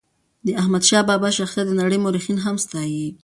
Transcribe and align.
د 0.45 0.47
احمد 0.61 0.83
شاه 0.89 1.07
بابا 1.09 1.29
شخصیت 1.37 1.65
د 1.69 1.73
نړی 1.81 1.97
مورخین 2.03 2.37
هم 2.45 2.55
ستایي. 2.65 3.07